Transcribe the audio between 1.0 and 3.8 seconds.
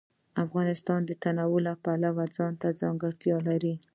د تنوع د پلوه ځانته ځانګړتیا لري.